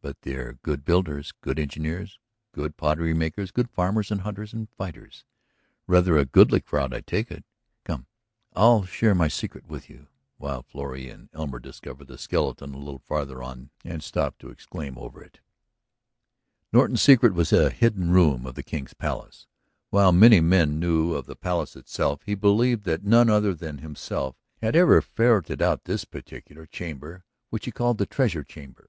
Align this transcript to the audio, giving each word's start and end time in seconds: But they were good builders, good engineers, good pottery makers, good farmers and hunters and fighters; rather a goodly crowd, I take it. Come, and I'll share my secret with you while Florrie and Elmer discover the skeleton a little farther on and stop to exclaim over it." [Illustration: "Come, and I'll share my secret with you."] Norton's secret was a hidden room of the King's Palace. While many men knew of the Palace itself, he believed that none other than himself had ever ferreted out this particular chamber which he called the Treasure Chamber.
But 0.00 0.22
they 0.22 0.34
were 0.34 0.54
good 0.62 0.86
builders, 0.86 1.34
good 1.42 1.58
engineers, 1.58 2.18
good 2.52 2.78
pottery 2.78 3.12
makers, 3.12 3.50
good 3.50 3.68
farmers 3.68 4.10
and 4.10 4.22
hunters 4.22 4.54
and 4.54 4.70
fighters; 4.70 5.26
rather 5.86 6.16
a 6.16 6.24
goodly 6.24 6.62
crowd, 6.62 6.94
I 6.94 7.02
take 7.02 7.30
it. 7.30 7.44
Come, 7.84 8.06
and 8.06 8.06
I'll 8.64 8.84
share 8.86 9.14
my 9.14 9.28
secret 9.28 9.66
with 9.66 9.90
you 9.90 10.06
while 10.38 10.62
Florrie 10.62 11.10
and 11.10 11.28
Elmer 11.34 11.58
discover 11.58 12.06
the 12.06 12.16
skeleton 12.16 12.72
a 12.72 12.78
little 12.78 13.00
farther 13.04 13.42
on 13.42 13.68
and 13.84 14.02
stop 14.02 14.38
to 14.38 14.48
exclaim 14.48 14.96
over 14.96 15.22
it." 15.22 15.40
[Illustration: 16.72 16.72
"Come, 16.72 16.80
and 16.80 16.80
I'll 16.80 16.86
share 16.86 16.92
my 16.92 16.96
secret 16.96 17.34
with 17.34 17.52
you."] 17.52 17.58
Norton's 17.58 17.68
secret 17.68 17.68
was 17.68 17.74
a 17.74 17.76
hidden 17.76 18.10
room 18.12 18.46
of 18.46 18.54
the 18.54 18.62
King's 18.62 18.94
Palace. 18.94 19.46
While 19.90 20.12
many 20.12 20.40
men 20.40 20.80
knew 20.80 21.12
of 21.12 21.26
the 21.26 21.36
Palace 21.36 21.76
itself, 21.76 22.22
he 22.24 22.34
believed 22.34 22.84
that 22.84 23.04
none 23.04 23.28
other 23.28 23.52
than 23.52 23.80
himself 23.80 24.36
had 24.62 24.74
ever 24.74 25.02
ferreted 25.02 25.60
out 25.60 25.84
this 25.84 26.06
particular 26.06 26.64
chamber 26.64 27.24
which 27.50 27.66
he 27.66 27.70
called 27.70 27.98
the 27.98 28.06
Treasure 28.06 28.42
Chamber. 28.42 28.88